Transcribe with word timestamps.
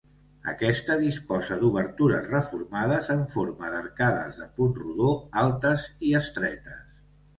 Aquesta 0.51 0.95
disposa 1.01 1.57
d'obertures 1.63 2.25
reformades 2.31 3.11
en 3.17 3.21
forma 3.35 3.69
d'arcades 3.75 4.41
de 4.45 4.49
punt 4.57 4.75
rodó, 4.81 5.15
altes 5.43 5.85
i 6.11 6.17
estretes. 6.23 6.83